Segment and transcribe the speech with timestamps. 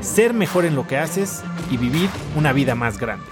[0.00, 3.26] ser mejor en lo que haces y vivir una vida más grande.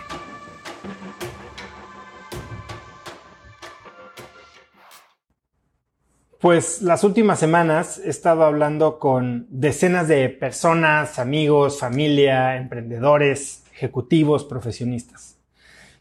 [6.41, 14.45] Pues las últimas semanas he estado hablando con decenas de personas, amigos, familia, emprendedores, ejecutivos,
[14.45, 15.39] profesionistas.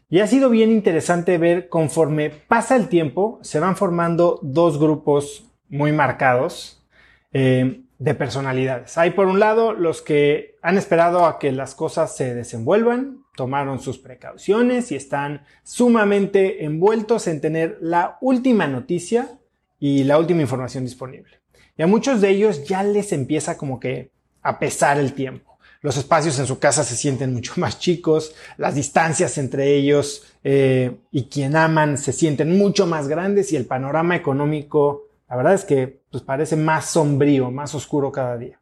[0.08, 5.50] Y ha sido bien interesante ver conforme pasa el tiempo, se van formando dos grupos
[5.68, 6.86] muy marcados
[7.32, 8.98] eh, de personalidades.
[8.98, 13.80] Hay por un lado los que han esperado a que las cosas se desenvuelvan, tomaron
[13.80, 19.38] sus precauciones y están sumamente envueltos en tener la última noticia
[19.78, 21.40] y la última información disponible.
[21.76, 24.10] Y a muchos de ellos ya les empieza como que
[24.42, 28.74] a pesar el tiempo los espacios en su casa se sienten mucho más chicos, las
[28.74, 34.16] distancias entre ellos eh, y quien aman se sienten mucho más grandes y el panorama
[34.16, 38.60] económico, la verdad es que pues, parece más sombrío, más oscuro cada día.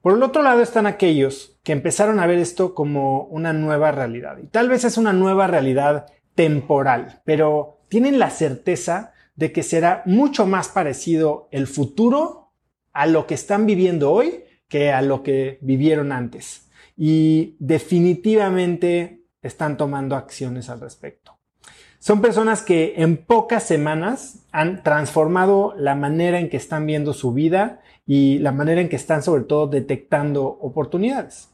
[0.00, 4.38] Por el otro lado están aquellos que empezaron a ver esto como una nueva realidad.
[4.38, 10.02] Y tal vez es una nueva realidad temporal, pero tienen la certeza de que será
[10.06, 12.52] mucho más parecido el futuro
[12.92, 16.68] a lo que están viviendo hoy que a lo que vivieron antes.
[16.96, 21.38] Y definitivamente están tomando acciones al respecto.
[21.98, 27.32] Son personas que en pocas semanas han transformado la manera en que están viendo su
[27.32, 31.50] vida y la manera en que están sobre todo detectando oportunidades.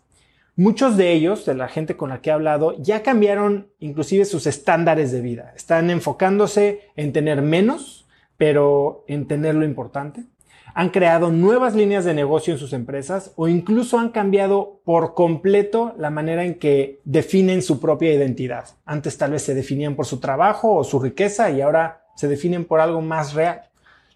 [0.54, 4.46] Muchos de ellos, de la gente con la que he hablado, ya cambiaron inclusive sus
[4.46, 5.54] estándares de vida.
[5.56, 10.26] Están enfocándose en tener menos, pero en tener lo importante
[10.74, 15.94] han creado nuevas líneas de negocio en sus empresas o incluso han cambiado por completo
[15.98, 18.68] la manera en que definen su propia identidad.
[18.84, 22.64] Antes tal vez se definían por su trabajo o su riqueza y ahora se definen
[22.64, 23.62] por algo más real.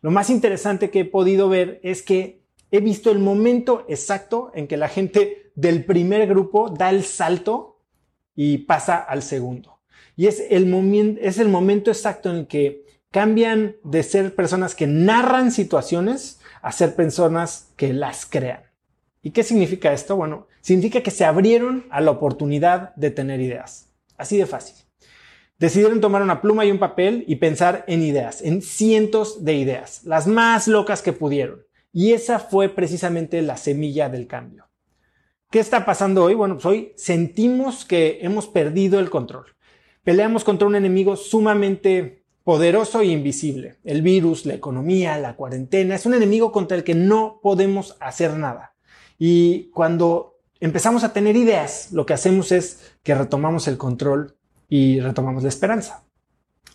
[0.01, 4.67] Lo más interesante que he podido ver es que he visto el momento exacto en
[4.67, 7.81] que la gente del primer grupo da el salto
[8.35, 9.81] y pasa al segundo.
[10.17, 10.73] Y es el,
[11.21, 17.73] el momento exacto en que cambian de ser personas que narran situaciones a ser personas
[17.77, 18.65] que las crean.
[19.23, 20.17] ¿Y qué significa esto?
[20.17, 23.93] Bueno, significa que se abrieron a la oportunidad de tener ideas.
[24.17, 24.75] Así de fácil.
[25.61, 30.03] Decidieron tomar una pluma y un papel y pensar en ideas, en cientos de ideas,
[30.03, 31.63] las más locas que pudieron.
[31.93, 34.69] Y esa fue precisamente la semilla del cambio.
[35.53, 36.35] ¿Qué está pasando hoy?
[36.35, 39.55] Bueno, pues hoy sentimos que hemos perdido el control.
[40.03, 43.75] Peleamos contra un enemigo sumamente poderoso e invisible.
[43.83, 48.37] El virus, la economía, la cuarentena, es un enemigo contra el que no podemos hacer
[48.37, 48.77] nada.
[49.19, 54.37] Y cuando empezamos a tener ideas, lo que hacemos es que retomamos el control
[54.69, 56.05] y retomamos la esperanza.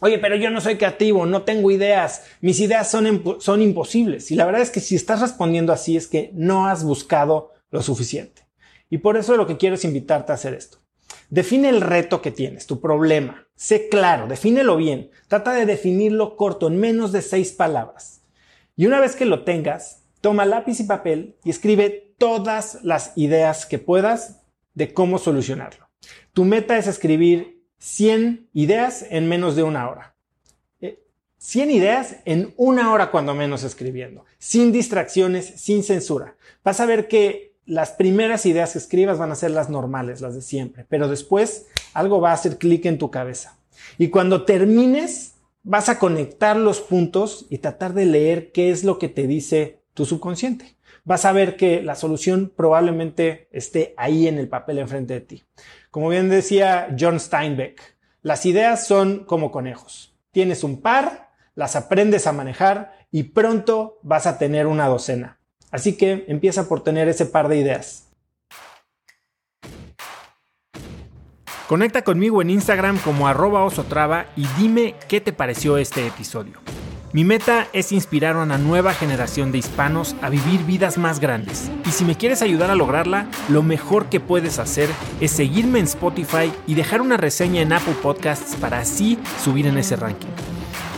[0.02, 4.30] Oye, pero yo no soy creativo, no tengo ideas, mis ideas son, son imposibles.
[4.30, 7.82] Y la verdad es que si estás respondiendo así es que no has buscado lo
[7.82, 8.46] suficiente.
[8.90, 10.81] Y por eso lo que quiero es invitarte a hacer esto.
[11.32, 13.48] Define el reto que tienes, tu problema.
[13.56, 15.12] Sé claro, defínelo bien.
[15.30, 18.22] Trata de definirlo corto, en menos de seis palabras.
[18.76, 23.66] Y una vez que lo tengas, toma lápiz y papel y escribe todas las ideas
[23.66, 24.42] que puedas
[24.74, 25.88] de cómo solucionarlo.
[26.34, 30.16] Tu meta es escribir 100 ideas en menos de una hora.
[31.38, 36.36] 100 eh, ideas en una hora cuando menos escribiendo, sin distracciones, sin censura.
[36.62, 40.36] Vas a ver que las primeras ideas que escribas van a ser las normales, las
[40.36, 43.58] de siempre, pero después algo va a hacer clic en tu cabeza.
[43.98, 49.00] Y cuando termines, vas a conectar los puntos y tratar de leer qué es lo
[49.00, 50.76] que te dice tu subconsciente.
[51.04, 55.44] Vas a ver que la solución probablemente esté ahí en el papel enfrente de ti.
[55.90, 57.82] Como bien decía John Steinbeck,
[58.22, 60.16] las ideas son como conejos.
[60.32, 65.41] Tienes un par, las aprendes a manejar y pronto vas a tener una docena.
[65.72, 68.08] Así que empieza por tener ese par de ideas.
[71.68, 76.60] Conecta conmigo en Instagram como arroba osotrava y dime qué te pareció este episodio.
[77.14, 81.70] Mi meta es inspirar a una nueva generación de hispanos a vivir vidas más grandes.
[81.86, 84.90] Y si me quieres ayudar a lograrla, lo mejor que puedes hacer
[85.20, 89.78] es seguirme en Spotify y dejar una reseña en Apple Podcasts para así subir en
[89.78, 90.30] ese ranking.